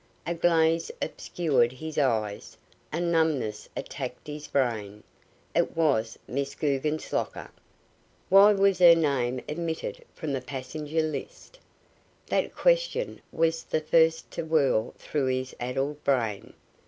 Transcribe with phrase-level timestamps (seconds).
[0.25, 2.57] A glaze obscured his eyes,
[2.91, 5.03] a numbness attacked his brain.
[5.55, 7.51] It was Miss Guggenslocker!
[8.27, 11.59] Why was her name omitted from the passenger list?
[12.25, 16.53] That question was the first to whirl through his addled brain.